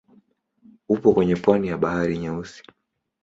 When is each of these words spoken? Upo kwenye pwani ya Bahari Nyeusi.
Upo 0.89 1.13
kwenye 1.13 1.35
pwani 1.35 1.67
ya 1.67 1.77
Bahari 1.77 2.17
Nyeusi. 2.17 2.63